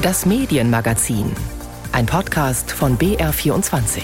[0.00, 1.32] Das Medienmagazin.
[1.90, 4.00] Ein Podcast von BR24.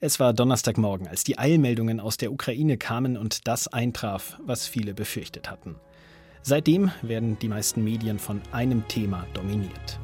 [0.00, 4.92] Es war Donnerstagmorgen, als die Eilmeldungen aus der Ukraine kamen und das eintraf, was viele
[4.92, 5.76] befürchtet hatten.
[6.42, 10.00] Seitdem werden die meisten Medien von einem Thema dominiert.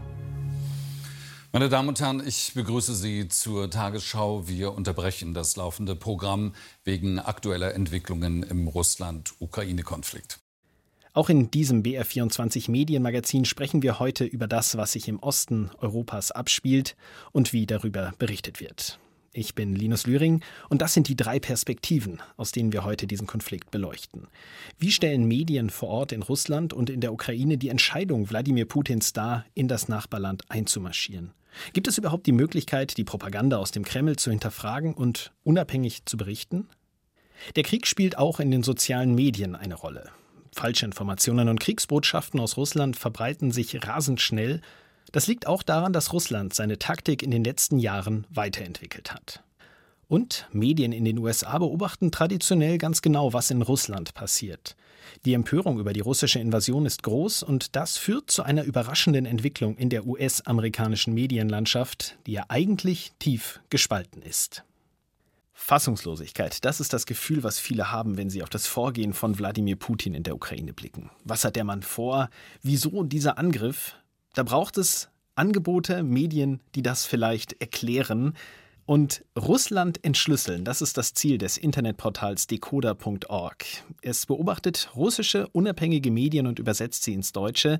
[1.51, 4.47] Meine Damen und Herren, ich begrüße Sie zur Tagesschau.
[4.47, 6.55] Wir unterbrechen das laufende Programm
[6.85, 10.39] wegen aktueller Entwicklungen im Russland-Ukraine-Konflikt.
[11.13, 16.31] Auch in diesem BR24 Medienmagazin sprechen wir heute über das, was sich im Osten Europas
[16.31, 16.97] abspielt
[17.33, 19.01] und wie darüber berichtet wird.
[19.33, 23.27] Ich bin Linus Lühring und das sind die drei Perspektiven, aus denen wir heute diesen
[23.27, 24.29] Konflikt beleuchten.
[24.79, 29.13] Wie stellen Medien vor Ort in Russland und in der Ukraine die Entscheidung Wladimir Putins
[29.13, 31.33] dar, in das Nachbarland einzumarschieren?
[31.73, 36.17] Gibt es überhaupt die Möglichkeit, die Propaganda aus dem Kreml zu hinterfragen und unabhängig zu
[36.17, 36.69] berichten?
[37.57, 40.11] Der Krieg spielt auch in den sozialen Medien eine Rolle.
[40.53, 44.61] Falsche Informationen und Kriegsbotschaften aus Russland verbreiten sich rasend schnell.
[45.13, 49.43] Das liegt auch daran, dass Russland seine Taktik in den letzten Jahren weiterentwickelt hat.
[50.09, 54.75] Und Medien in den USA beobachten traditionell ganz genau, was in Russland passiert.
[55.25, 59.77] Die Empörung über die russische Invasion ist groß und das führt zu einer überraschenden Entwicklung
[59.77, 64.65] in der US-amerikanischen Medienlandschaft, die ja eigentlich tief gespalten ist.
[65.63, 69.77] Fassungslosigkeit, das ist das Gefühl, was viele haben, wenn sie auf das Vorgehen von Wladimir
[69.77, 71.11] Putin in der Ukraine blicken.
[71.23, 72.31] Was hat der Mann vor?
[72.63, 73.95] Wieso dieser Angriff?
[74.35, 78.35] Da braucht es Angebote, Medien, die das vielleicht erklären.
[78.87, 83.65] Und Russland entschlüsseln, das ist das Ziel des Internetportals decoder.org.
[84.03, 87.79] Es beobachtet russische unabhängige Medien und übersetzt sie ins Deutsche.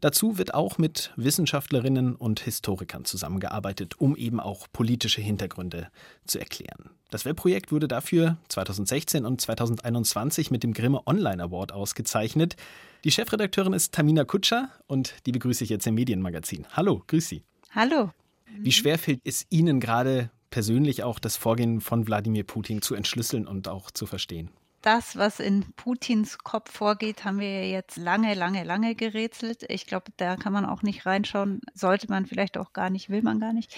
[0.00, 5.88] Dazu wird auch mit Wissenschaftlerinnen und Historikern zusammengearbeitet, um eben auch politische Hintergründe
[6.26, 6.90] zu erklären.
[7.10, 12.56] Das Webprojekt wurde dafür 2016 und 2021 mit dem Grimme Online Award ausgezeichnet.
[13.04, 16.66] Die Chefredakteurin ist Tamina Kutscher und die begrüße ich jetzt im Medienmagazin.
[16.72, 17.42] Hallo, grüß Sie.
[17.70, 18.10] Hallo.
[18.58, 23.46] Wie schwer fällt es Ihnen gerade persönlich auch das Vorgehen von Wladimir Putin zu entschlüsseln
[23.46, 24.50] und auch zu verstehen?
[24.82, 29.64] Das, was in Putins Kopf vorgeht, haben wir jetzt lange, lange, lange gerätselt.
[29.68, 31.60] Ich glaube, da kann man auch nicht reinschauen.
[31.74, 33.76] Sollte man vielleicht auch gar nicht, will man gar nicht.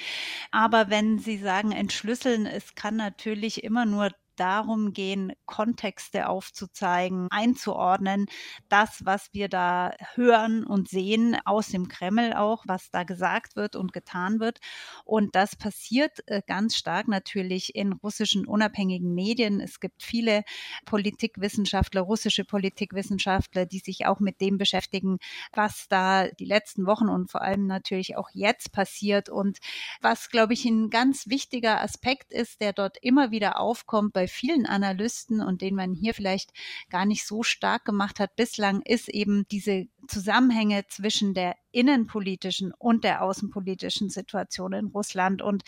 [0.53, 8.27] Aber wenn Sie sagen, entschlüsseln, es kann natürlich immer nur darum gehen, Kontexte aufzuzeigen, einzuordnen,
[8.69, 13.77] das, was wir da hören und sehen aus dem Kreml auch, was da gesagt wird
[13.77, 14.59] und getan wird.
[15.05, 19.61] Und das passiert äh, ganz stark natürlich in russischen unabhängigen Medien.
[19.61, 20.45] Es gibt viele
[20.85, 25.19] Politikwissenschaftler, russische Politikwissenschaftler, die sich auch mit dem beschäftigen,
[25.53, 29.59] was da die letzten Wochen und vor allem natürlich auch jetzt passiert und
[30.01, 34.67] was, glaube ich, ein ganz wichtiger Aspekt ist, der dort immer wieder aufkommt bei vielen
[34.67, 36.53] Analysten und den man hier vielleicht
[36.91, 43.05] gar nicht so stark gemacht hat bislang, ist eben diese Zusammenhänge zwischen der innenpolitischen und
[43.05, 45.63] der außenpolitischen Situation in Russland und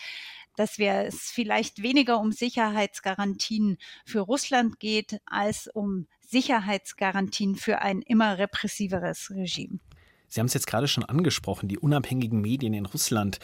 [0.55, 8.01] dass wir es vielleicht weniger um Sicherheitsgarantien für Russland geht, als um Sicherheitsgarantien für ein
[8.01, 9.79] immer repressiveres Regime.
[10.27, 13.39] Sie haben es jetzt gerade schon angesprochen, die unabhängigen Medien in Russland.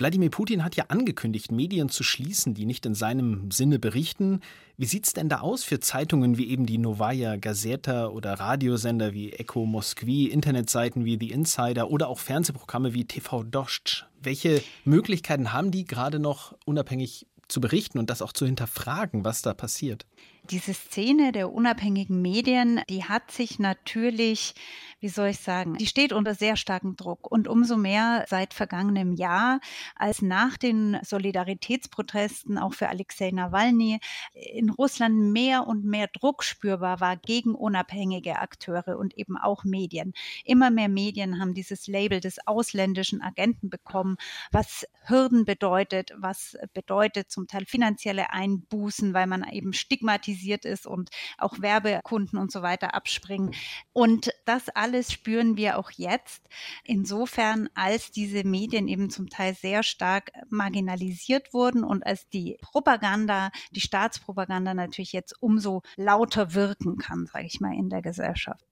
[0.00, 4.40] Wladimir Putin hat ja angekündigt, Medien zu schließen, die nicht in seinem Sinne berichten.
[4.78, 9.12] Wie sieht es denn da aus für Zeitungen wie eben die Novaya Gazeta oder Radiosender
[9.12, 14.06] wie Echo Moskwi, Internetseiten wie The Insider oder auch Fernsehprogramme wie TV Dost?
[14.22, 19.42] Welche Möglichkeiten haben die gerade noch unabhängig zu berichten und das auch zu hinterfragen, was
[19.42, 20.06] da passiert?
[20.48, 24.54] Diese Szene der unabhängigen Medien, die hat sich natürlich
[25.00, 27.30] wie soll ich sagen, die steht unter sehr starkem Druck.
[27.30, 29.60] Und umso mehr seit vergangenem Jahr,
[29.96, 33.98] als nach den Solidaritätsprotesten auch für Alexei Nawalny
[34.34, 40.12] in Russland mehr und mehr Druck spürbar war gegen unabhängige Akteure und eben auch Medien.
[40.44, 44.16] Immer mehr Medien haben dieses Label des ausländischen Agenten bekommen,
[44.52, 51.10] was Hürden bedeutet, was bedeutet zum Teil finanzielle Einbußen, weil man eben stigmatisiert ist und
[51.38, 53.52] auch Werbekunden und so weiter abspringen.
[53.92, 56.42] Und das alles alles spüren wir auch jetzt.
[56.84, 63.52] Insofern, als diese Medien eben zum Teil sehr stark marginalisiert wurden und als die Propaganda,
[63.70, 68.64] die Staatspropaganda natürlich jetzt umso lauter wirken kann, sage ich mal, in der Gesellschaft.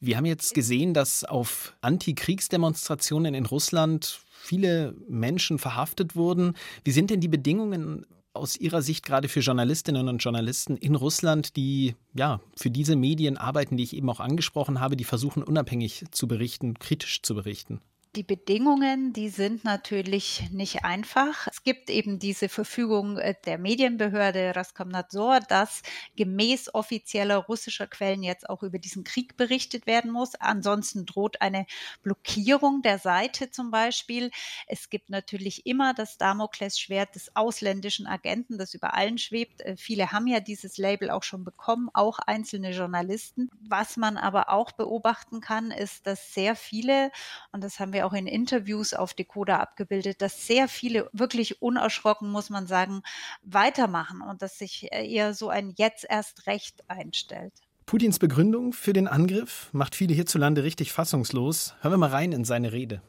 [0.00, 6.58] Wir haben jetzt gesehen, dass auf Antikriegsdemonstrationen in Russland viele Menschen verhaftet wurden.
[6.84, 11.56] Wie sind denn die Bedingungen aus Ihrer Sicht gerade für Journalistinnen und Journalisten in Russland,
[11.56, 16.04] die ja für diese Medien arbeiten, die ich eben auch angesprochen habe, die versuchen unabhängig
[16.10, 17.80] zu berichten, kritisch zu berichten?
[18.16, 21.48] Die Bedingungen, die sind natürlich nicht einfach.
[21.48, 25.82] Es gibt eben diese Verfügung äh, der Medienbehörde Raskomnadzor, dass
[26.14, 30.36] gemäß offizieller russischer Quellen jetzt auch über diesen Krieg berichtet werden muss.
[30.36, 31.66] Ansonsten droht eine
[32.04, 34.30] Blockierung der Seite zum Beispiel.
[34.68, 39.60] Es gibt natürlich immer das Damoklesschwert des ausländischen Agenten, das über allen schwebt.
[39.62, 43.50] Äh, viele haben ja dieses Label auch schon bekommen, auch einzelne Journalisten.
[43.60, 47.10] Was man aber auch beobachten kann, ist, dass sehr viele,
[47.50, 52.30] und das haben wir auch in Interviews auf Decoder abgebildet, dass sehr viele wirklich unerschrocken,
[52.30, 53.02] muss man sagen,
[53.42, 57.52] weitermachen und dass sich äh, eher so ein jetzt erst recht einstellt.
[57.86, 61.74] Putins Begründung für den Angriff macht viele hierzulande richtig fassungslos.
[61.80, 63.02] Hören wir mal rein in seine Rede.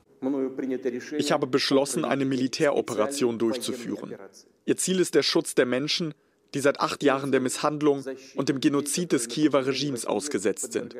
[1.17, 4.15] Ich habe beschlossen, eine Militäroperation durchzuführen.
[4.65, 6.13] Ihr Ziel ist der Schutz der Menschen,
[6.53, 8.03] die seit acht Jahren der Misshandlung
[8.35, 10.95] und dem Genozid des Kiewer Regimes ausgesetzt sind.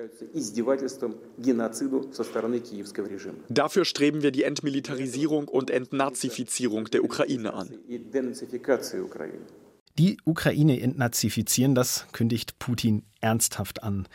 [3.50, 7.70] Dafür streben wir die Entmilitarisierung und Entnazifizierung der Ukraine an.
[9.98, 14.08] Die Ukraine entnazifizieren, das kündigt Putin ernsthaft an.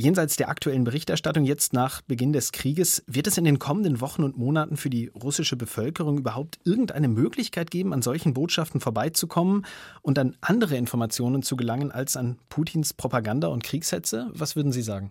[0.00, 4.22] Jenseits der aktuellen Berichterstattung jetzt nach Beginn des Krieges, wird es in den kommenden Wochen
[4.22, 9.66] und Monaten für die russische Bevölkerung überhaupt irgendeine Möglichkeit geben, an solchen Botschaften vorbeizukommen
[10.00, 14.30] und an andere Informationen zu gelangen als an Putins Propaganda und Kriegshetze?
[14.34, 15.10] Was würden Sie sagen?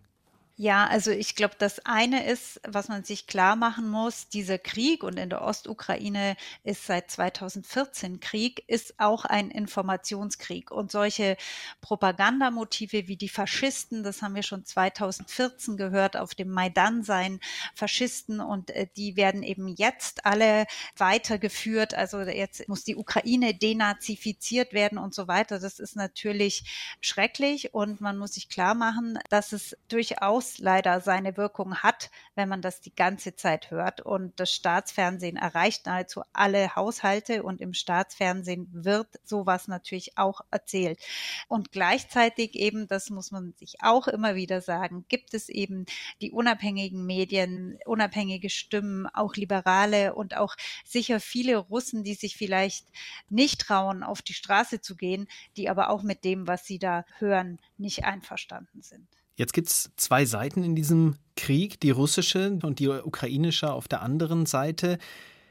[0.60, 5.04] Ja, also ich glaube, das eine ist, was man sich klar machen muss, dieser Krieg
[5.04, 10.72] und in der Ostukraine ist seit 2014 Krieg, ist auch ein Informationskrieg.
[10.72, 11.38] Und solche
[11.82, 17.40] Propagandamotive wie die Faschisten, das haben wir schon 2014 gehört, auf dem Maidan sein
[17.76, 20.66] Faschisten und äh, die werden eben jetzt alle
[20.96, 21.94] weitergeführt.
[21.94, 25.60] Also jetzt muss die Ukraine denazifiziert werden und so weiter.
[25.60, 31.02] Das ist natürlich schrecklich und man muss sich klar machen, dass es durchaus das leider
[31.02, 34.02] seine Wirkung hat, wenn man das die ganze Zeit hört.
[34.02, 41.00] Und das Staatsfernsehen erreicht nahezu alle Haushalte und im Staatsfernsehen wird sowas natürlich auch erzählt.
[41.48, 45.86] Und gleichzeitig eben, das muss man sich auch immer wieder sagen, gibt es eben
[46.22, 50.56] die unabhängigen Medien, unabhängige Stimmen, auch Liberale und auch
[50.86, 52.86] sicher viele Russen, die sich vielleicht
[53.30, 55.28] nicht trauen, auf die Straße zu gehen,
[55.58, 59.17] die aber auch mit dem, was sie da hören, nicht einverstanden sind.
[59.38, 64.02] Jetzt gibt es zwei Seiten in diesem Krieg, die russische und die ukrainische auf der
[64.02, 64.98] anderen Seite.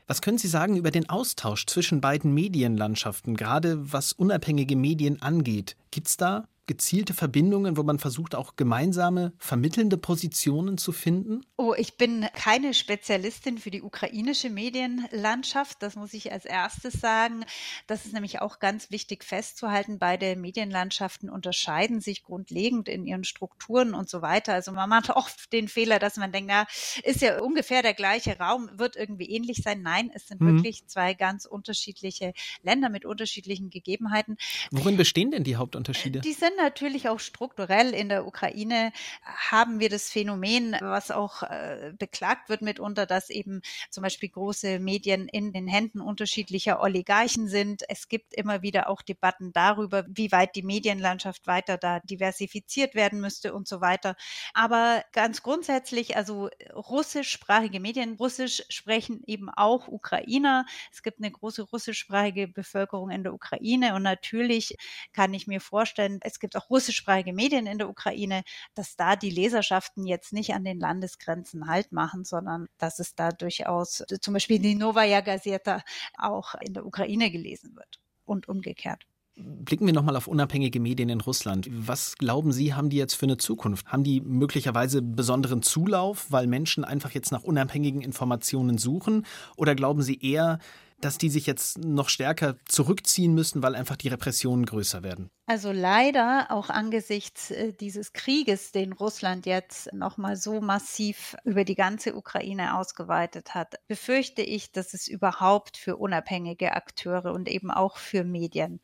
[0.09, 5.77] Was können Sie sagen über den Austausch zwischen beiden Medienlandschaften, gerade was unabhängige Medien angeht?
[5.93, 11.43] Gibt es da gezielte Verbindungen, wo man versucht, auch gemeinsame vermittelnde Positionen zu finden?
[11.57, 15.83] Oh, ich bin keine Spezialistin für die ukrainische Medienlandschaft.
[15.83, 17.45] Das muss ich als erstes sagen.
[17.87, 19.99] Das ist nämlich auch ganz wichtig festzuhalten.
[19.99, 24.53] Beide Medienlandschaften unterscheiden sich grundlegend in ihren Strukturen und so weiter.
[24.55, 26.67] Also man macht oft den Fehler, dass man denkt, na,
[27.05, 29.83] ist ja ungefähr der gleiche Raum, wird irgendwie ähnlich sein.
[29.83, 30.57] Nein, es sind mhm.
[30.57, 32.33] wirklich zwei ganz unterschiedliche
[32.63, 34.37] Länder mit unterschiedlichen Gegebenheiten.
[34.73, 36.21] Worin bestehen denn die Hauptunterschiede?
[36.21, 38.93] Die sind natürlich auch strukturell in der Ukraine
[39.23, 44.79] haben wir das Phänomen, was auch äh, beklagt wird mitunter, dass eben zum Beispiel große
[44.79, 47.83] Medien in den Händen unterschiedlicher Oligarchen sind.
[47.89, 53.21] Es gibt immer wieder auch Debatten darüber, wie weit die Medienlandschaft weiter da diversifiziert werden
[53.21, 54.17] müsste und so weiter.
[54.55, 60.67] Aber ganz grundsätzlich, also russischsprachige Medien, Russisch sprechen eben auch Ukrainer.
[60.93, 64.77] Es gibt eine große russischsprachige Bevölkerung in der Ukraine und natürlich
[65.13, 68.43] kann ich mir vorstellen, es gibt gibt auch russischsprachige Medien in der Ukraine,
[68.75, 73.33] dass da die Leserschaften jetzt nicht an den Landesgrenzen Halt machen, sondern dass es da
[73.33, 75.83] durchaus zum Beispiel die Novaya Gazeta
[76.17, 79.03] auch in der Ukraine gelesen wird und umgekehrt.
[79.35, 81.69] Blicken wir nochmal auf unabhängige Medien in Russland.
[81.71, 83.87] Was glauben Sie, haben die jetzt für eine Zukunft?
[83.89, 89.27] Haben die möglicherweise besonderen Zulauf, weil Menschen einfach jetzt nach unabhängigen Informationen suchen?
[89.57, 90.59] Oder glauben Sie eher,
[91.01, 95.31] dass die sich jetzt noch stärker zurückziehen müssen, weil einfach die Repressionen größer werden?
[95.47, 101.75] Also leider auch angesichts äh, dieses Krieges, den Russland jetzt nochmal so massiv über die
[101.75, 107.97] ganze Ukraine ausgeweitet hat, befürchte ich, dass es überhaupt für unabhängige Akteure und eben auch
[107.97, 108.81] für Medien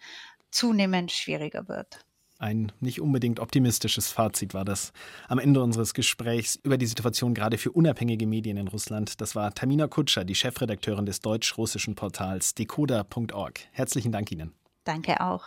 [0.51, 2.05] zunehmend schwieriger wird.
[2.43, 4.93] Ein nicht unbedingt optimistisches Fazit war das
[5.29, 9.21] am Ende unseres Gesprächs über die Situation gerade für unabhängige Medien in Russland.
[9.21, 13.61] Das war Tamina Kutscher, die Chefredakteurin des deutsch-russischen Portals decoder.org.
[13.71, 14.55] Herzlichen Dank Ihnen.
[14.83, 15.45] Danke auch.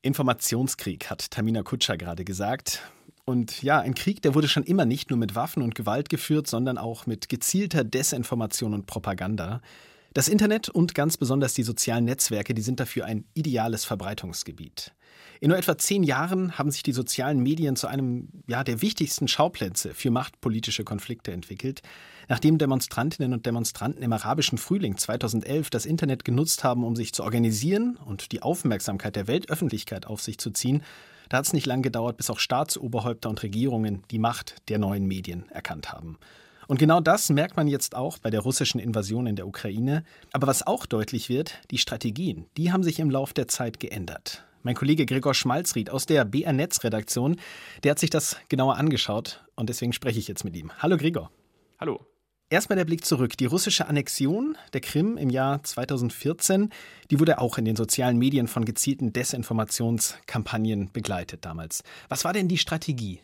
[0.00, 2.80] Informationskrieg, hat Tamina Kutscher gerade gesagt.
[3.26, 6.46] Und ja, ein Krieg, der wurde schon immer nicht nur mit Waffen und Gewalt geführt,
[6.46, 9.60] sondern auch mit gezielter Desinformation und Propaganda.
[10.12, 14.92] Das Internet und ganz besonders die sozialen Netzwerke, die sind dafür ein ideales Verbreitungsgebiet.
[15.40, 19.28] In nur etwa zehn Jahren haben sich die sozialen Medien zu einem ja, der wichtigsten
[19.28, 21.82] Schauplätze für machtpolitische Konflikte entwickelt.
[22.28, 27.22] Nachdem Demonstrantinnen und Demonstranten im arabischen Frühling 2011 das Internet genutzt haben, um sich zu
[27.22, 30.82] organisieren und die Aufmerksamkeit der Weltöffentlichkeit auf sich zu ziehen,
[31.28, 35.06] da hat es nicht lange gedauert, bis auch Staatsoberhäupter und Regierungen die Macht der neuen
[35.06, 36.18] Medien erkannt haben.
[36.70, 40.04] Und genau das merkt man jetzt auch bei der russischen Invasion in der Ukraine.
[40.30, 44.44] Aber was auch deutlich wird, die Strategien, die haben sich im Lauf der Zeit geändert.
[44.62, 47.40] Mein Kollege Gregor Schmalzried aus der BR Netz Redaktion,
[47.82, 50.70] der hat sich das genauer angeschaut und deswegen spreche ich jetzt mit ihm.
[50.78, 51.32] Hallo Gregor.
[51.80, 52.06] Hallo.
[52.50, 53.36] Erstmal der Blick zurück.
[53.36, 56.70] Die russische Annexion der Krim im Jahr 2014,
[57.10, 61.82] die wurde auch in den sozialen Medien von gezielten Desinformationskampagnen begleitet damals.
[62.08, 63.22] Was war denn die Strategie?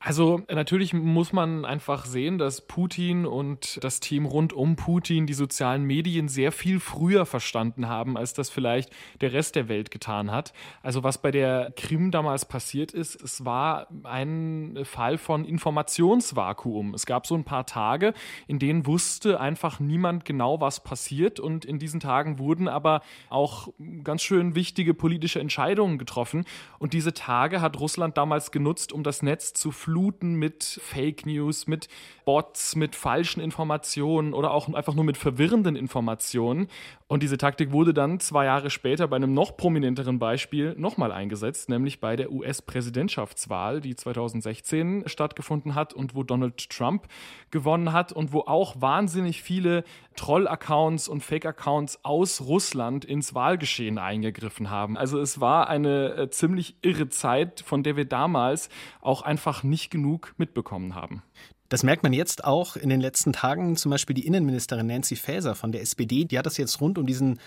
[0.00, 5.34] Also natürlich muss man einfach sehen, dass Putin und das Team rund um Putin die
[5.34, 8.90] sozialen Medien sehr viel früher verstanden haben, als das vielleicht
[9.20, 10.52] der Rest der Welt getan hat.
[10.84, 16.94] Also was bei der Krim damals passiert ist, es war ein Fall von Informationsvakuum.
[16.94, 18.14] Es gab so ein paar Tage,
[18.46, 23.68] in denen wusste einfach niemand genau, was passiert und in diesen Tagen wurden aber auch
[24.04, 26.44] ganz schön wichtige politische Entscheidungen getroffen
[26.78, 31.66] und diese Tage hat Russland damals genutzt, um das Netz zu fluten mit Fake News,
[31.66, 31.88] mit
[32.26, 36.68] Bots, mit falschen Informationen oder auch einfach nur mit verwirrenden Informationen.
[37.06, 41.70] Und diese Taktik wurde dann zwei Jahre später bei einem noch prominenteren Beispiel nochmal eingesetzt,
[41.70, 47.08] nämlich bei der US-Präsidentschaftswahl, die 2016 stattgefunden hat und wo Donald Trump
[47.50, 49.84] gewonnen hat und wo auch wahnsinnig viele
[50.16, 54.98] Troll-Accounts und Fake-Accounts aus Russland ins Wahlgeschehen eingegriffen haben.
[54.98, 58.68] Also es war eine äh, ziemlich irre Zeit, von der wir damals
[59.00, 61.22] auch einfach nicht genug mitbekommen haben.
[61.68, 63.76] Das merkt man jetzt auch in den letzten Tagen.
[63.76, 67.06] Zum Beispiel die Innenministerin Nancy Faeser von der SPD, die hat das jetzt rund um
[67.06, 67.38] diesen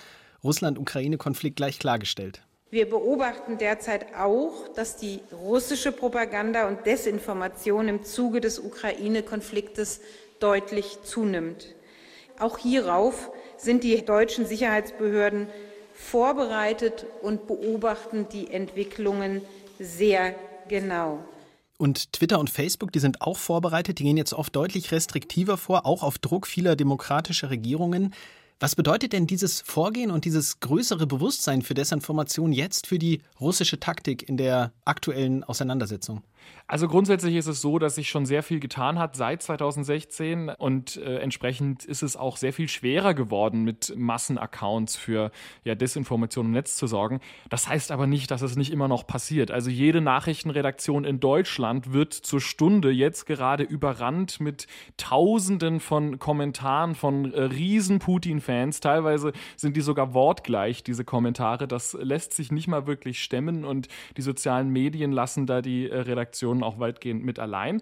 [0.44, 2.42] Russland-Ukraine-Konflikt gleich klargestellt.
[2.70, 10.00] Wir beobachten derzeit auch, dass die russische Propaganda und Desinformation im Zuge des Ukraine-Konfliktes
[10.40, 11.76] deutlich zunimmt.
[12.40, 15.48] Auch hierauf sind die deutschen Sicherheitsbehörden
[15.94, 19.42] vorbereitet und beobachten die Entwicklungen
[19.80, 20.34] sehr
[20.68, 21.20] genau.
[21.82, 25.88] Und Twitter und Facebook, die sind auch vorbereitet, die gehen jetzt oft deutlich restriktiver vor,
[25.88, 28.14] auch auf Druck vieler demokratischer Regierungen.
[28.60, 33.80] Was bedeutet denn dieses Vorgehen und dieses größere Bewusstsein für Desinformation jetzt für die russische
[33.80, 36.22] Taktik in der aktuellen Auseinandersetzung?
[36.71, 40.95] Also grundsätzlich ist es so, dass sich schon sehr viel getan hat seit 2016 und
[40.95, 45.31] äh, entsprechend ist es auch sehr viel schwerer geworden, mit Massenaccounts für
[45.65, 47.19] ja, Desinformation im Netz zu sorgen.
[47.50, 49.51] Das heißt aber nicht, dass es nicht immer noch passiert.
[49.51, 56.95] Also jede Nachrichtenredaktion in Deutschland wird zur Stunde jetzt gerade überrannt mit Tausenden von Kommentaren
[56.95, 58.79] von äh, riesen Putin-Fans.
[58.79, 61.67] Teilweise sind die sogar wortgleich, diese Kommentare.
[61.67, 66.00] Das lässt sich nicht mal wirklich stemmen und die sozialen Medien lassen da die äh,
[66.32, 67.82] Redaktionen auch weitgehend mit allein.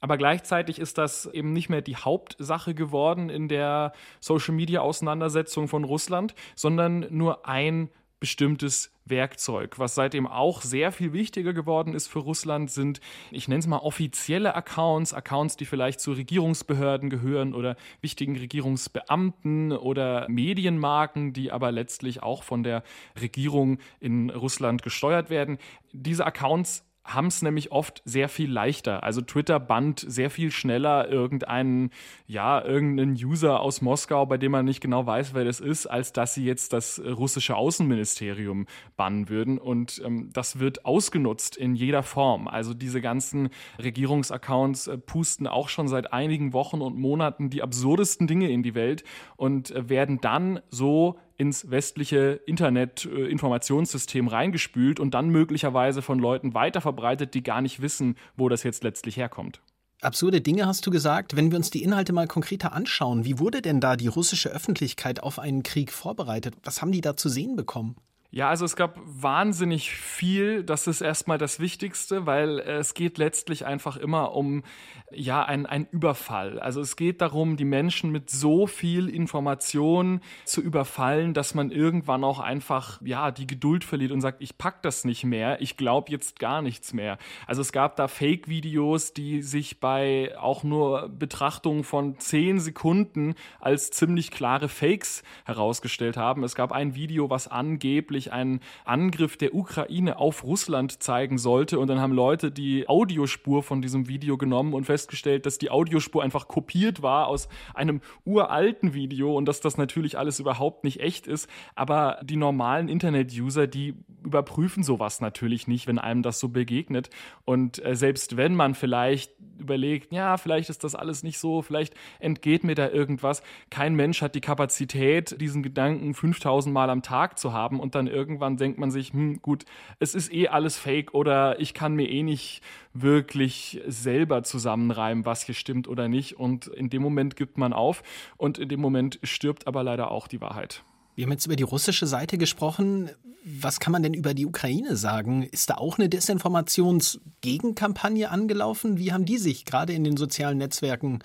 [0.00, 6.34] Aber gleichzeitig ist das eben nicht mehr die Hauptsache geworden in der Social-Media-Auseinandersetzung von Russland,
[6.56, 9.78] sondern nur ein bestimmtes Werkzeug.
[9.78, 13.78] Was seitdem auch sehr viel wichtiger geworden ist für Russland, sind, ich nenne es mal
[13.78, 21.72] offizielle Accounts, Accounts, die vielleicht zu Regierungsbehörden gehören oder wichtigen Regierungsbeamten oder Medienmarken, die aber
[21.72, 22.82] letztlich auch von der
[23.20, 25.58] Regierung in Russland gesteuert werden.
[25.92, 29.02] Diese Accounts haben es nämlich oft sehr viel leichter.
[29.02, 31.90] Also Twitter bannt sehr viel schneller irgendeinen,
[32.26, 36.12] ja, irgendeinen User aus Moskau, bei dem man nicht genau weiß, wer das ist, als
[36.12, 39.58] dass sie jetzt das russische Außenministerium bannen würden.
[39.58, 42.48] Und ähm, das wird ausgenutzt in jeder Form.
[42.48, 43.50] Also diese ganzen
[43.82, 48.74] Regierungsaccounts äh, pusten auch schon seit einigen Wochen und Monaten die absurdesten Dinge in die
[48.74, 49.04] Welt
[49.36, 57.32] und äh, werden dann so ins westliche Internet-Informationssystem reingespült und dann möglicherweise von Leuten weiterverbreitet,
[57.32, 59.62] die gar nicht wissen, wo das jetzt letztlich herkommt.
[60.02, 61.36] Absurde Dinge hast du gesagt.
[61.36, 65.22] Wenn wir uns die Inhalte mal konkreter anschauen, wie wurde denn da die russische Öffentlichkeit
[65.22, 66.54] auf einen Krieg vorbereitet?
[66.62, 67.96] Was haben die da zu sehen bekommen?
[68.32, 70.62] Ja, also es gab wahnsinnig viel.
[70.62, 74.62] Das ist erstmal das Wichtigste, weil es geht letztlich einfach immer um
[75.10, 76.60] ja ein, ein Überfall.
[76.60, 82.22] Also es geht darum, die Menschen mit so viel Information zu überfallen, dass man irgendwann
[82.22, 86.12] auch einfach ja die Geduld verliert und sagt, ich pack das nicht mehr, ich glaube
[86.12, 87.18] jetzt gar nichts mehr.
[87.48, 93.90] Also es gab da Fake-Videos, die sich bei auch nur Betrachtung von zehn Sekunden als
[93.90, 96.44] ziemlich klare Fakes herausgestellt haben.
[96.44, 101.78] Es gab ein Video, was angeblich eigentlich einen Angriff der Ukraine auf Russland zeigen sollte.
[101.78, 106.22] Und dann haben Leute die Audiospur von diesem Video genommen und festgestellt, dass die Audiospur
[106.22, 111.26] einfach kopiert war aus einem uralten Video und dass das natürlich alles überhaupt nicht echt
[111.26, 111.48] ist.
[111.74, 117.10] Aber die normalen Internet-User, die überprüfen sowas natürlich nicht, wenn einem das so begegnet.
[117.44, 121.94] Und äh, selbst wenn man vielleicht überlegt, ja, vielleicht ist das alles nicht so, vielleicht
[122.18, 123.42] entgeht mir da irgendwas.
[123.68, 128.06] Kein Mensch hat die Kapazität, diesen Gedanken 5000 Mal am Tag zu haben und dann
[128.10, 129.64] irgendwann denkt man sich, hm, gut,
[129.98, 132.62] es ist eh alles fake oder ich kann mir eh nicht
[132.92, 136.38] wirklich selber zusammenreimen, was hier stimmt oder nicht.
[136.38, 138.02] Und in dem Moment gibt man auf
[138.36, 140.82] und in dem Moment stirbt aber leider auch die Wahrheit.
[141.14, 143.10] Wir haben jetzt über die russische Seite gesprochen.
[143.44, 145.42] Was kann man denn über die Ukraine sagen?
[145.42, 148.98] Ist da auch eine Desinformationsgegenkampagne angelaufen?
[148.98, 151.18] Wie haben die sich gerade in den sozialen Netzwerken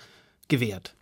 [0.48, 0.95] gewehrt?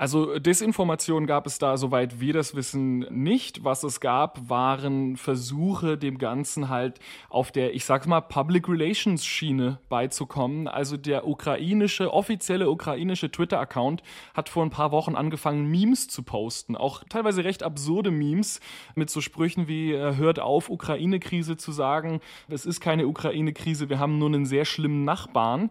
[0.00, 3.64] Also Desinformation gab es da, soweit wir das wissen, nicht.
[3.64, 9.26] Was es gab, waren Versuche, dem Ganzen halt auf der, ich sag's mal, Public Relations
[9.26, 10.68] Schiene beizukommen.
[10.68, 14.02] Also der ukrainische, offizielle ukrainische Twitter-Account
[14.32, 16.76] hat vor ein paar Wochen angefangen, Memes zu posten.
[16.76, 18.60] Auch teilweise recht absurde Memes
[18.94, 22.22] mit so Sprüchen wie, äh, hört auf, Ukraine-Krise zu sagen.
[22.48, 25.70] Es ist keine Ukraine-Krise, wir haben nur einen sehr schlimmen Nachbarn.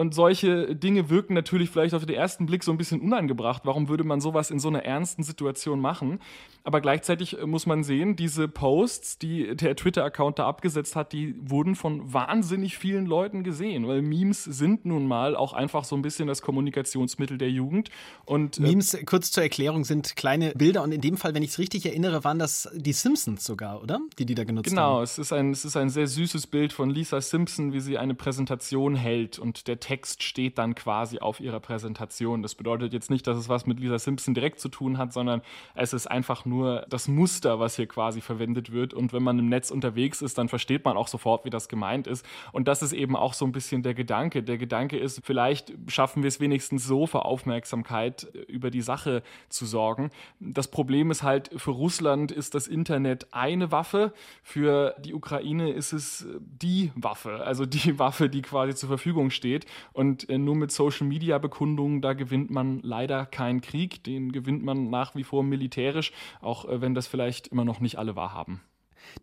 [0.00, 3.66] Und solche Dinge wirken natürlich vielleicht auf den ersten Blick so ein bisschen unangebracht.
[3.66, 6.20] Warum würde man sowas in so einer ernsten Situation machen?
[6.64, 11.34] Aber gleichzeitig äh, muss man sehen, diese Posts, die der Twitter-Account da abgesetzt hat, die
[11.38, 16.02] wurden von wahnsinnig vielen Leuten gesehen, weil Memes sind nun mal auch einfach so ein
[16.02, 17.90] bisschen das Kommunikationsmittel der Jugend.
[18.24, 21.50] Und äh, Memes, kurz zur Erklärung, sind kleine Bilder und in dem Fall, wenn ich
[21.50, 24.00] es richtig erinnere, waren das die Simpsons sogar, oder?
[24.18, 24.90] Die die da genutzt genau, haben.
[24.92, 27.98] Genau, es ist ein es ist ein sehr süßes Bild von Lisa Simpson, wie sie
[27.98, 32.42] eine Präsentation hält und der Text steht dann quasi auf ihrer Präsentation.
[32.42, 35.42] Das bedeutet jetzt nicht, dass es was mit Lisa Simpson direkt zu tun hat, sondern
[35.74, 38.94] es ist einfach nur das Muster, was hier quasi verwendet wird.
[38.94, 42.06] Und wenn man im Netz unterwegs ist, dann versteht man auch sofort, wie das gemeint
[42.06, 42.24] ist.
[42.52, 44.44] Und das ist eben auch so ein bisschen der Gedanke.
[44.44, 49.66] Der Gedanke ist, vielleicht schaffen wir es wenigstens so, für Aufmerksamkeit über die Sache zu
[49.66, 50.10] sorgen.
[50.38, 54.12] Das Problem ist halt, für Russland ist das Internet eine Waffe,
[54.44, 59.66] für die Ukraine ist es die Waffe, also die Waffe, die quasi zur Verfügung steht.
[59.92, 64.04] Und äh, nur mit Social-Media-Bekundungen, da gewinnt man leider keinen Krieg.
[64.04, 67.98] Den gewinnt man nach wie vor militärisch, auch äh, wenn das vielleicht immer noch nicht
[67.98, 68.60] alle wahrhaben.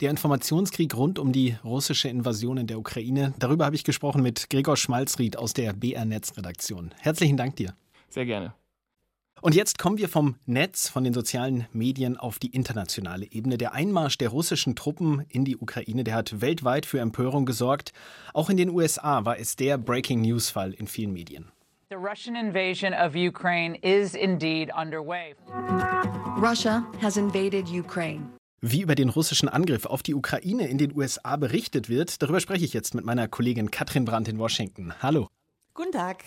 [0.02, 4.50] Der Informationskrieg rund um die russische Invasion in der Ukraine, darüber habe ich gesprochen mit
[4.50, 6.94] Gregor Schmalzried aus der BR Netzredaktion.
[7.00, 7.76] Herzlichen Dank dir.
[8.10, 8.54] Sehr gerne.
[9.41, 13.58] Und jetzt kommen wir vom Netz, von den sozialen Medien auf die internationale Ebene.
[13.58, 17.93] Der Einmarsch der russischen Truppen in die Ukraine, der hat weltweit für Empörung gesorgt.
[18.34, 21.52] Auch in den USA war es der Breaking News Fall in vielen Medien.
[21.89, 25.36] The Russian invasion of Ukraine is indeed underway.
[26.41, 28.26] Russia has invaded Ukraine.
[28.60, 32.65] Wie über den russischen Angriff auf die Ukraine in den USA berichtet wird, darüber spreche
[32.65, 34.93] ich jetzt mit meiner Kollegin Katrin Brandt in Washington.
[35.00, 35.28] Hallo.
[35.76, 36.23] Guten Tag.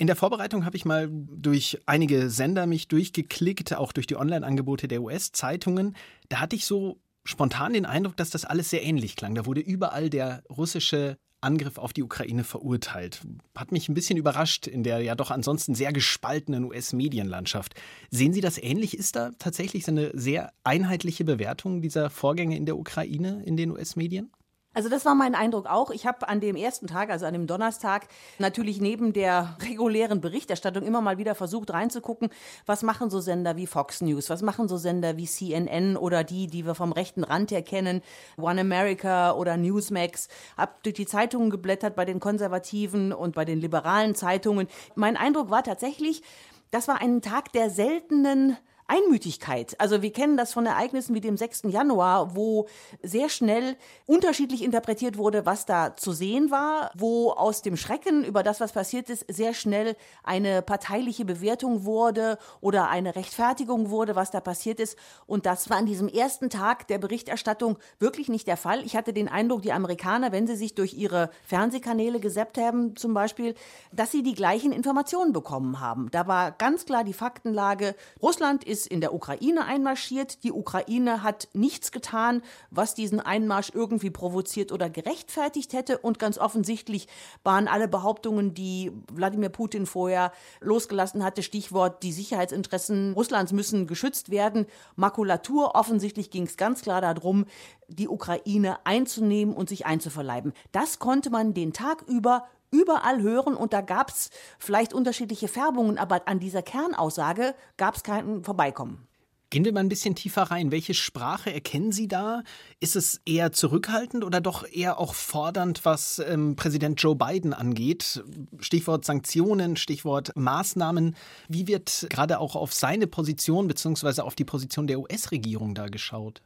[0.00, 4.88] In der Vorbereitung habe ich mal durch einige Sender mich durchgeklickt, auch durch die Online-Angebote
[4.88, 5.94] der US-Zeitungen.
[6.30, 9.34] Da hatte ich so spontan den Eindruck, dass das alles sehr ähnlich klang.
[9.34, 13.20] Da wurde überall der russische Angriff auf die Ukraine verurteilt.
[13.54, 17.74] Hat mich ein bisschen überrascht in der ja doch ansonsten sehr gespaltenen US-Medienlandschaft.
[18.10, 18.96] Sehen Sie das ähnlich?
[18.96, 23.70] Ist da tatsächlich so eine sehr einheitliche Bewertung dieser Vorgänge in der Ukraine in den
[23.70, 24.32] US-Medien?
[24.72, 25.90] Also das war mein Eindruck auch.
[25.90, 28.06] Ich habe an dem ersten Tag, also an dem Donnerstag,
[28.38, 32.30] natürlich neben der regulären Berichterstattung immer mal wieder versucht reinzugucken,
[32.66, 36.46] was machen so Sender wie Fox News, was machen so Sender wie CNN oder die,
[36.46, 38.00] die wir vom rechten Rand her kennen,
[38.36, 40.28] One America oder Newsmax.
[40.56, 44.68] Hab durch die Zeitungen geblättert bei den konservativen und bei den liberalen Zeitungen.
[44.94, 46.22] Mein Eindruck war tatsächlich,
[46.70, 48.56] das war ein Tag der seltenen
[48.90, 49.78] Einmütigkeit.
[49.78, 51.62] Also wir kennen das von Ereignissen wie dem 6.
[51.68, 52.66] Januar, wo
[53.02, 58.42] sehr schnell unterschiedlich interpretiert wurde, was da zu sehen war, wo aus dem Schrecken über
[58.42, 64.32] das, was passiert ist, sehr schnell eine parteiliche Bewertung wurde oder eine Rechtfertigung wurde, was
[64.32, 64.98] da passiert ist.
[65.26, 68.84] Und das war an diesem ersten Tag der Berichterstattung wirklich nicht der Fall.
[68.84, 73.14] Ich hatte den Eindruck, die Amerikaner, wenn sie sich durch ihre Fernsehkanäle gesäppt haben, zum
[73.14, 73.54] Beispiel,
[73.92, 76.10] dass sie die gleichen Informationen bekommen haben.
[76.10, 77.94] Da war ganz klar die Faktenlage.
[78.20, 80.42] Russland ist ist in der Ukraine einmarschiert.
[80.44, 85.98] Die Ukraine hat nichts getan, was diesen Einmarsch irgendwie provoziert oder gerechtfertigt hätte.
[85.98, 87.08] Und ganz offensichtlich
[87.42, 94.30] waren alle Behauptungen, die Wladimir Putin vorher losgelassen hatte, Stichwort, die Sicherheitsinteressen Russlands müssen geschützt
[94.30, 94.66] werden,
[94.96, 95.74] Makulatur.
[95.74, 97.44] Offensichtlich ging es ganz klar darum,
[97.88, 100.52] die Ukraine einzunehmen und sich einzuverleiben.
[100.72, 105.98] Das konnte man den Tag über überall hören und da gab es vielleicht unterschiedliche Färbungen,
[105.98, 109.06] aber an dieser Kernaussage gab es kein Vorbeikommen.
[109.52, 110.70] Gehen wir mal ein bisschen tiefer rein.
[110.70, 112.44] Welche Sprache erkennen Sie da?
[112.78, 118.22] Ist es eher zurückhaltend oder doch eher auch fordernd, was ähm, Präsident Joe Biden angeht?
[118.60, 121.16] Stichwort Sanktionen, Stichwort Maßnahmen.
[121.48, 124.20] Wie wird gerade auch auf seine Position bzw.
[124.20, 126.42] auf die Position der US-Regierung da geschaut?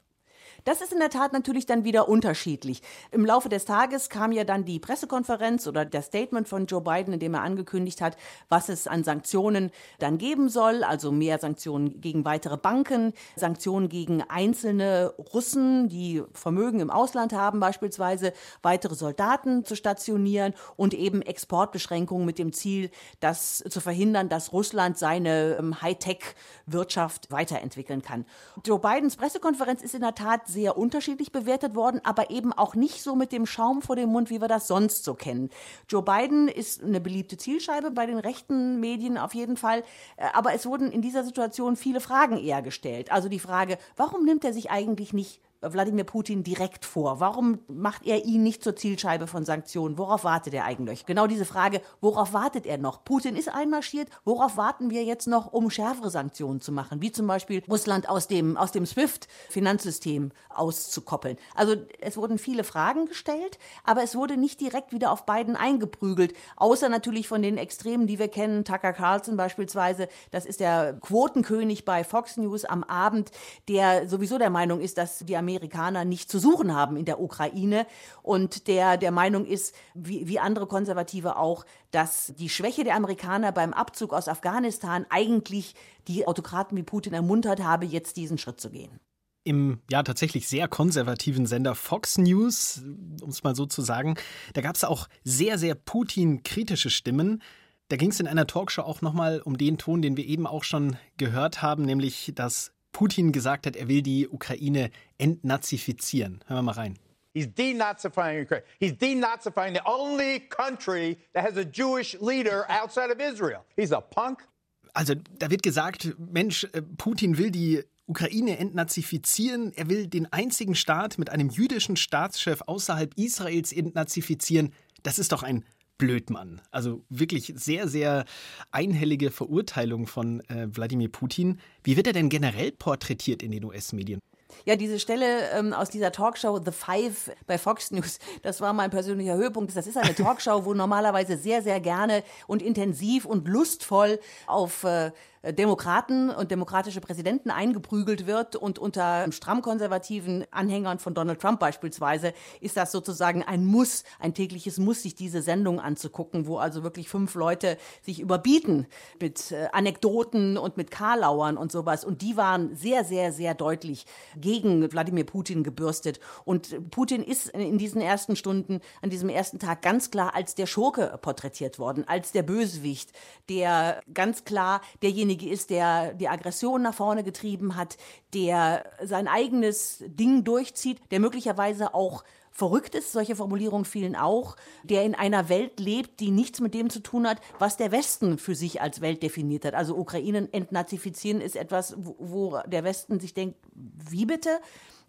[0.64, 2.80] Das ist in der Tat natürlich dann wieder unterschiedlich.
[3.10, 7.12] Im Laufe des Tages kam ja dann die Pressekonferenz oder das Statement von Joe Biden,
[7.12, 8.16] in dem er angekündigt hat,
[8.48, 10.82] was es an Sanktionen dann geben soll.
[10.82, 17.60] Also mehr Sanktionen gegen weitere Banken, Sanktionen gegen einzelne Russen, die Vermögen im Ausland haben,
[17.60, 24.54] beispielsweise weitere Soldaten zu stationieren und eben Exportbeschränkungen mit dem Ziel, das zu verhindern, dass
[24.54, 28.24] Russland seine ähm, Hightech-Wirtschaft weiterentwickeln kann.
[28.64, 33.02] Joe Bidens Pressekonferenz ist in der Tat sehr unterschiedlich bewertet worden, aber eben auch nicht
[33.02, 35.50] so mit dem Schaum vor dem Mund, wie wir das sonst so kennen.
[35.88, 39.80] Joe Biden ist eine beliebte Zielscheibe bei den rechten Medien auf jeden Fall,
[40.16, 43.12] äh, aber es wurden in dieser Situation viele Fragen eher gestellt.
[43.12, 47.20] Also die Frage, warum nimmt er sich eigentlich nicht Wladimir Putin direkt vor?
[47.20, 49.98] Warum macht er ihn nicht zur Zielscheibe von Sanktionen?
[49.98, 51.06] Worauf wartet er eigentlich?
[51.06, 53.04] Genau diese Frage, worauf wartet er noch?
[53.04, 57.02] Putin ist einmarschiert, worauf warten wir jetzt noch, um schärfere Sanktionen zu machen?
[57.02, 61.36] Wie zum Beispiel Russland aus dem, aus dem SWIFT-Finanzsystem auszukoppeln.
[61.54, 66.34] Also es wurden viele Fragen gestellt, aber es wurde nicht direkt wieder auf Biden eingeprügelt,
[66.56, 71.84] außer natürlich von den Extremen, die wir kennen, Tucker Carlson beispielsweise, das ist der Quotenkönig
[71.84, 73.30] bei Fox News am Abend,
[73.68, 77.20] der sowieso der Meinung ist, dass die Amerikaner Amerikaner nicht zu suchen haben in der
[77.20, 77.86] Ukraine
[78.22, 83.52] und der der Meinung ist, wie, wie andere Konservative auch, dass die Schwäche der Amerikaner
[83.52, 85.74] beim Abzug aus Afghanistan eigentlich
[86.08, 89.00] die Autokraten wie Putin ermuntert habe, jetzt diesen Schritt zu gehen
[89.44, 92.82] im ja tatsächlich sehr konservativen Sender Fox News,
[93.20, 94.16] um es mal so zu sagen,
[94.54, 97.42] da gab es auch sehr, sehr Putin-kritische Stimmen.
[97.88, 100.64] Da ging es in einer Talkshow auch nochmal um den Ton, den wir eben auch
[100.64, 106.40] schon gehört haben, nämlich dass Putin gesagt hat, er will die Ukraine entnazifizieren.
[106.46, 106.98] Hören wir mal rein.
[107.34, 108.62] He's denazifying Ukraine.
[108.78, 113.64] He's denazifying the only country that has a Jewish leader outside of Israel.
[113.76, 114.46] He's a punk.
[114.94, 119.72] Also, da wird gesagt, Mensch, äh, Putin will die Ukraine entnazifizieren.
[119.74, 124.72] Er will den einzigen Staat mit einem jüdischen Staatschef außerhalb Israels entnazifizieren.
[125.02, 125.64] Das ist doch ein
[125.98, 126.60] Blödmann.
[126.70, 128.24] Also wirklich sehr, sehr
[128.70, 131.60] einhellige Verurteilung von äh, Wladimir Putin.
[131.82, 134.20] Wie wird er denn generell porträtiert in den US-Medien?
[134.64, 138.90] Ja, diese Stelle ähm, aus dieser Talkshow The Five bei Fox News, das war mein
[138.90, 139.76] persönlicher Höhepunkt.
[139.76, 145.10] Das ist eine Talkshow, wo normalerweise sehr, sehr gerne und intensiv und lustvoll auf äh,
[145.52, 152.32] Demokraten und demokratische Präsidenten eingeprügelt wird und unter stramm konservativen Anhängern von Donald Trump beispielsweise
[152.60, 157.08] ist das sozusagen ein Muss, ein tägliches Muss, sich diese Sendung anzugucken, wo also wirklich
[157.08, 158.86] fünf Leute sich überbieten
[159.20, 162.04] mit äh, Anekdoten und mit Karlauern und sowas.
[162.04, 166.20] Und die waren sehr, sehr, sehr deutlich gegen Wladimir Putin gebürstet.
[166.44, 170.66] Und Putin ist in diesen ersten Stunden, an diesem ersten Tag ganz klar als der
[170.66, 173.12] Schurke porträtiert worden, als der Bösewicht,
[173.50, 177.96] der ganz klar derjenige derjenige ist, der die Aggression nach vorne getrieben hat,
[178.32, 185.02] der sein eigenes Ding durchzieht, der möglicherweise auch verrückt ist, solche Formulierungen fielen auch, der
[185.02, 188.54] in einer Welt lebt, die nichts mit dem zu tun hat, was der Westen für
[188.54, 189.74] sich als Welt definiert hat.
[189.74, 194.60] Also Ukraine entnazifizieren ist etwas, wo der Westen sich denkt, wie bitte?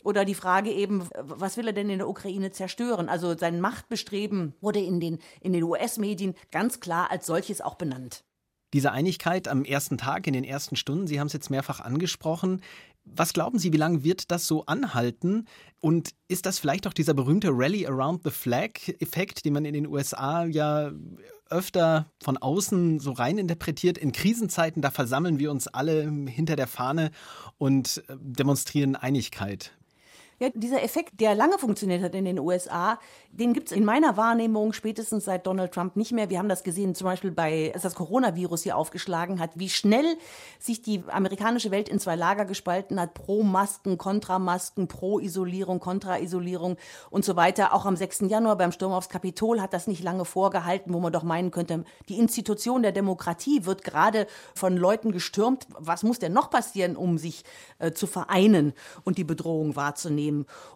[0.04, 3.10] Oder die Frage eben, was will er denn in der Ukraine zerstören?
[3.10, 8.24] Also sein Machtbestreben wurde in den, in den US-Medien ganz klar als solches auch benannt
[8.76, 12.62] diese Einigkeit am ersten Tag, in den ersten Stunden, Sie haben es jetzt mehrfach angesprochen.
[13.06, 15.46] Was glauben Sie, wie lange wird das so anhalten?
[15.80, 19.88] Und ist das vielleicht auch dieser berühmte Rally Around the Flag-Effekt, den man in den
[19.88, 20.92] USA ja
[21.50, 23.98] öfter von außen so rein interpretiert?
[23.98, 27.12] In Krisenzeiten, da versammeln wir uns alle hinter der Fahne
[27.58, 29.72] und äh, demonstrieren Einigkeit.
[30.38, 34.18] Ja, dieser Effekt, der lange funktioniert hat in den USA, den gibt es in meiner
[34.18, 36.30] Wahrnehmung spätestens seit Donald Trump nicht mehr.
[36.30, 40.18] Wir haben das gesehen, zum Beispiel bei, als das Coronavirus hier aufgeschlagen hat, wie schnell
[40.60, 45.80] sich die amerikanische Welt in zwei Lager gespalten hat, pro Masken, kontra Masken, pro Isolierung,
[45.80, 46.76] kontra Isolierung
[47.10, 47.74] und so weiter.
[47.74, 48.26] Auch am 6.
[48.28, 51.86] Januar beim Sturm aufs Kapitol hat das nicht lange vorgehalten, wo man doch meinen könnte,
[52.10, 55.66] die Institution der Demokratie wird gerade von Leuten gestürmt.
[55.70, 57.46] Was muss denn noch passieren, um sich
[57.80, 58.74] äh, zu vereinen
[59.06, 60.25] und die Bedrohung wahrzunehmen?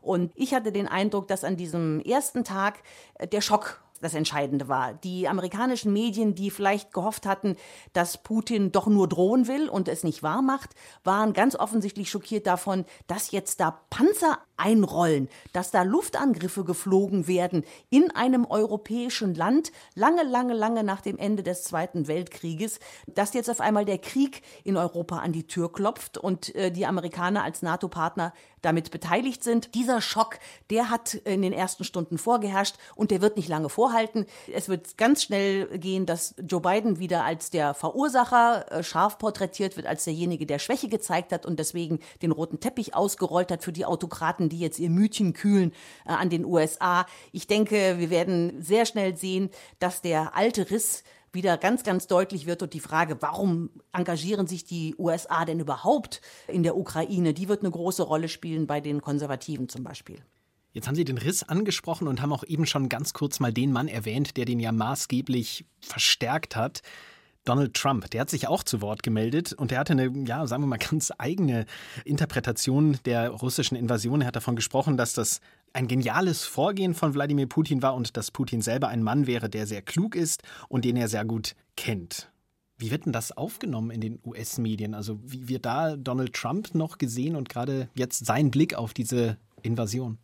[0.01, 2.83] Und ich hatte den Eindruck, dass an diesem ersten Tag
[3.15, 4.93] äh, der Schock das Entscheidende war.
[4.93, 7.55] Die amerikanischen Medien, die vielleicht gehofft hatten,
[7.93, 10.71] dass Putin doch nur drohen will und es nicht wahr macht,
[11.03, 17.63] waren ganz offensichtlich schockiert davon, dass jetzt da Panzer einrollen, dass da Luftangriffe geflogen werden
[17.89, 23.49] in einem europäischen Land, lange, lange, lange nach dem Ende des Zweiten Weltkrieges, dass jetzt
[23.49, 27.61] auf einmal der Krieg in Europa an die Tür klopft und äh, die Amerikaner als
[27.61, 29.75] NATO-Partner damit beteiligt sind.
[29.75, 34.25] Dieser Schock, der hat in den ersten Stunden vorgeherrscht und der wird nicht lange vorhalten.
[34.53, 39.77] Es wird ganz schnell gehen, dass Joe Biden wieder als der Verursacher äh, scharf porträtiert
[39.77, 43.71] wird, als derjenige, der Schwäche gezeigt hat und deswegen den roten Teppich ausgerollt hat für
[43.71, 45.73] die Autokraten, die jetzt ihr Mütchen kühlen
[46.05, 47.05] äh, an den USA.
[47.31, 52.45] Ich denke, wir werden sehr schnell sehen, dass der alte Riss wieder ganz, ganz deutlich
[52.45, 57.47] wird und die Frage, warum engagieren sich die USA denn überhaupt in der Ukraine, die
[57.47, 60.23] wird eine große Rolle spielen bei den Konservativen zum Beispiel.
[60.71, 63.71] Jetzt haben Sie den Riss angesprochen und haben auch eben schon ganz kurz mal den
[63.71, 66.81] Mann erwähnt, der den ja maßgeblich verstärkt hat.
[67.45, 70.61] Donald Trump, der hat sich auch zu Wort gemeldet und der hatte eine, ja, sagen
[70.63, 71.65] wir mal, ganz eigene
[72.05, 74.21] Interpretation der russischen Invasion.
[74.21, 75.41] Er hat davon gesprochen, dass das
[75.73, 79.67] ein geniales Vorgehen von Wladimir Putin war und dass Putin selber ein Mann wäre, der
[79.67, 82.31] sehr klug ist und den er sehr gut kennt.
[82.77, 84.93] Wie wird denn das aufgenommen in den US-Medien?
[84.93, 89.37] Also wie wird da Donald Trump noch gesehen und gerade jetzt sein Blick auf diese
[89.61, 90.17] Invasion?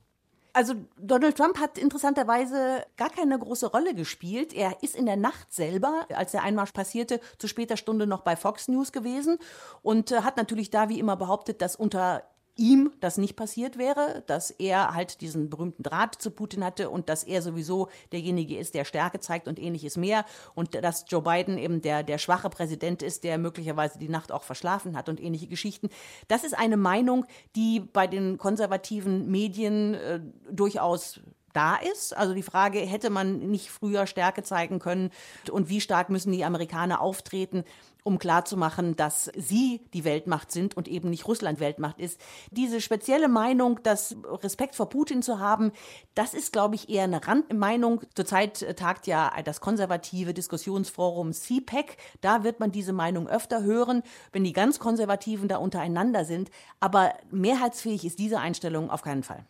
[0.54, 4.54] Also Donald Trump hat interessanterweise gar keine große Rolle gespielt.
[4.54, 8.38] Er ist in der Nacht selber, als der Einmarsch passierte, zu später Stunde noch bei
[8.38, 9.38] Fox News gewesen
[9.82, 12.24] und äh, hat natürlich da wie immer behauptet, dass unter
[12.58, 17.10] ihm das nicht passiert wäre, dass er halt diesen berühmten Draht zu Putin hatte und
[17.10, 21.58] dass er sowieso derjenige ist, der Stärke zeigt und ähnliches mehr und dass Joe Biden
[21.58, 25.48] eben der, der schwache Präsident ist, der möglicherweise die Nacht auch verschlafen hat und ähnliche
[25.48, 25.90] Geschichten.
[26.28, 31.20] Das ist eine Meinung, die bei den konservativen Medien äh, durchaus
[31.56, 32.16] da ist.
[32.16, 35.12] Also die Frage, hätte man nicht früher Stärke zeigen können
[35.52, 37.64] und wie stark müssen die Amerikaner auftreten,
[38.06, 42.22] um klarzumachen, dass sie die Weltmacht sind und eben nicht Russland Weltmacht ist.
[42.52, 45.72] Diese spezielle Meinung, das Respekt vor Putin zu haben,
[46.14, 48.02] das ist, glaube ich, eher eine Randmeinung.
[48.14, 51.98] Zurzeit tagt ja das konservative Diskussionsforum CPAC.
[52.22, 56.52] Da wird man diese Meinung öfter hören, wenn die ganz Konservativen da untereinander sind.
[56.80, 59.46] Aber mehrheitsfähig ist diese Einstellung auf keinen Fall.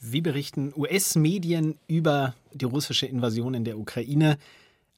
[0.00, 4.38] Wie berichten US-Medien über die russische Invasion in der Ukraine?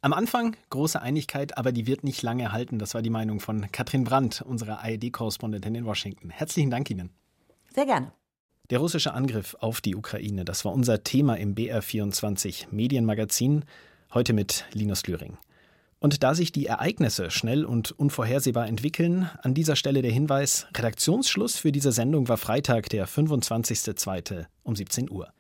[0.05, 2.81] Am Anfang große Einigkeit, aber die wird nicht lange halten.
[2.81, 6.29] Das war die Meinung von Katrin Brandt, unserer ARD-Korrespondentin in Washington.
[6.29, 7.11] Herzlichen Dank Ihnen.
[7.73, 8.11] Sehr gerne.
[8.71, 13.65] Der russische Angriff auf die Ukraine, das war unser Thema im BR24 Medienmagazin,
[14.13, 15.39] heute mit Linus Lühring.
[16.01, 21.59] Und da sich die Ereignisse schnell und unvorhersehbar entwickeln, an dieser Stelle der Hinweis, Redaktionsschluss
[21.59, 24.47] für diese Sendung war Freitag, der 25.02.
[24.65, 25.33] um 17 Uhr.